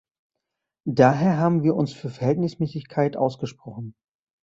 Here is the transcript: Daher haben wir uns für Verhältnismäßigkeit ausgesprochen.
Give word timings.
Daher 0.89 1.37
haben 1.37 1.61
wir 1.61 1.75
uns 1.75 1.93
für 1.93 2.09
Verhältnismäßigkeit 2.09 3.15
ausgesprochen. 3.17 3.93